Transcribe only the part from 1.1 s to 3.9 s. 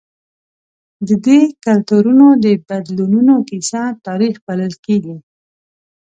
دې کلتورونو د بدلونونو کیسه